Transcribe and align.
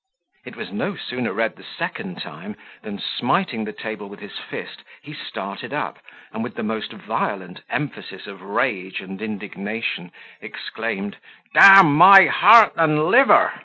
It 0.47 0.55
was 0.55 0.71
no 0.71 0.95
sooner 0.95 1.31
read 1.31 1.57
the 1.57 1.63
second 1.63 2.23
time, 2.23 2.55
than, 2.81 2.97
smiting 2.97 3.65
the 3.65 3.71
table 3.71 4.09
with 4.09 4.19
his 4.19 4.39
fist, 4.39 4.83
he 5.03 5.13
started 5.13 5.73
up, 5.73 5.99
and, 6.33 6.43
with 6.43 6.55
the 6.55 6.63
most 6.63 6.91
violent 6.91 7.61
emphasis 7.69 8.25
of 8.25 8.41
rage 8.41 8.99
and 8.99 9.21
indignation, 9.21 10.11
exclaimed, 10.41 11.17
"D 11.53 11.83
my 11.83 12.25
heart 12.25 12.73
and 12.77 13.09
liver! 13.09 13.53